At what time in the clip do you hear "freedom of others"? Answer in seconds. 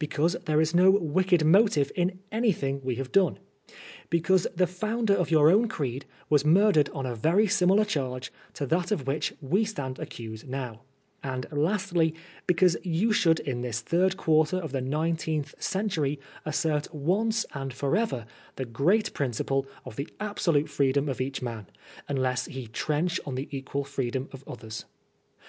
23.84-24.84